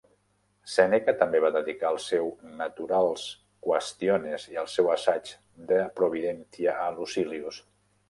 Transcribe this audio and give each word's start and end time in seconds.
Sèneca 0.75 1.13
també 1.19 1.41
va 1.45 1.51
dedicar 1.55 1.91
el 1.97 1.99
seu 2.05 2.31
Naturals 2.63 3.27
Quaestiones 3.67 4.49
i 4.55 4.61
el 4.65 4.73
seu 4.79 4.93
assaig 4.97 5.37
De 5.75 5.83
Providentia 6.01 6.79
a 6.89 6.93
Lucilius. 7.01 7.67